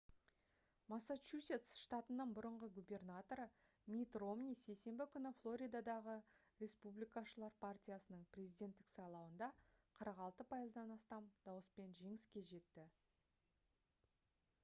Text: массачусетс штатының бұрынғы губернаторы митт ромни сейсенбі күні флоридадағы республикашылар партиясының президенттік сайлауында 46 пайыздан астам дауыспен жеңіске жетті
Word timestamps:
массачусетс 0.91 1.73
штатының 1.79 2.31
бұрынғы 2.37 2.69
губернаторы 2.77 3.43
митт 3.97 4.17
ромни 4.23 4.55
сейсенбі 4.61 5.07
күні 5.17 5.33
флоридадағы 5.41 6.15
республикашылар 6.63 7.55
партиясының 7.67 8.25
президенттік 8.39 8.91
сайлауында 8.95 9.51
46 10.01 10.49
пайыздан 10.55 10.95
астам 10.97 11.29
дауыспен 11.51 11.97
жеңіске 12.01 12.47
жетті 12.55 12.87